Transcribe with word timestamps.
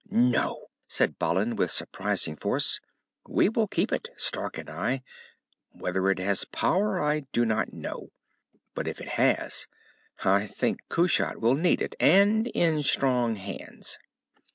"No!" 0.09 0.71
said 0.87 1.19
Balin, 1.19 1.55
with 1.55 1.69
surprising 1.69 2.35
force. 2.35 2.79
"We 3.27 3.49
will 3.49 3.67
keep 3.67 3.91
it, 3.91 4.09
Stark 4.17 4.57
and 4.57 4.67
I. 4.67 5.03
Whether 5.73 6.09
it 6.09 6.17
has 6.17 6.43
power, 6.45 6.99
I 6.99 7.25
do 7.31 7.45
not 7.45 7.71
know. 7.71 8.09
But 8.73 8.87
if 8.87 8.99
it 8.99 9.09
has 9.09 9.67
I 10.23 10.47
think 10.47 10.79
Kushat 10.89 11.37
will 11.39 11.53
need 11.53 11.83
it, 11.83 11.93
and 11.99 12.47
in 12.47 12.81
strong 12.81 13.35
hands." 13.35 13.99